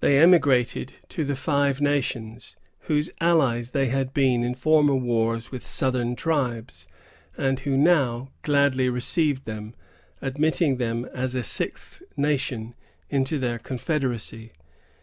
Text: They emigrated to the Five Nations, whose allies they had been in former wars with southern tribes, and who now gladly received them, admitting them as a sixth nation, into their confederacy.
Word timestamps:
They 0.00 0.18
emigrated 0.18 0.92
to 1.08 1.24
the 1.24 1.34
Five 1.34 1.80
Nations, 1.80 2.54
whose 2.80 3.08
allies 3.18 3.70
they 3.70 3.86
had 3.86 4.12
been 4.12 4.44
in 4.44 4.54
former 4.54 4.94
wars 4.94 5.50
with 5.50 5.66
southern 5.66 6.16
tribes, 6.16 6.86
and 7.38 7.58
who 7.60 7.74
now 7.74 8.28
gladly 8.42 8.90
received 8.90 9.46
them, 9.46 9.74
admitting 10.20 10.76
them 10.76 11.06
as 11.14 11.34
a 11.34 11.42
sixth 11.42 12.02
nation, 12.14 12.74
into 13.08 13.38
their 13.38 13.58
confederacy. 13.58 14.52